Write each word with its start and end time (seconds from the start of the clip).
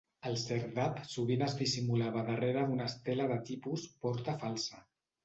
El 0.27 0.35
serdab 0.43 0.95
sovint 1.09 1.43
es 1.47 1.53
dissimulava 1.59 2.23
darrere 2.29 2.63
d'una 2.71 2.87
estela 2.93 3.29
de 3.33 3.39
tipus 3.51 3.85
'porta 4.07 4.37
falsa'. 4.47 4.81